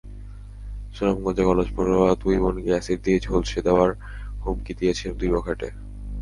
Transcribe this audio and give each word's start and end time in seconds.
সুনামগঞ্জে 0.95 1.43
কলেজপড়ুয়া 1.49 2.09
দুই 2.21 2.35
বোনকে 2.43 2.71
অ্যাসিড 2.73 2.99
দিয়ে 3.05 3.19
ঝলসে 3.19 3.59
দেওয়ার 3.67 3.89
হুমকি 4.43 4.73
দিয়েছে 4.79 5.05
দুই 5.19 5.29
বখাটে। 5.35 5.69